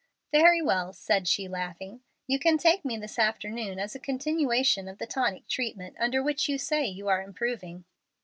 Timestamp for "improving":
7.21-7.85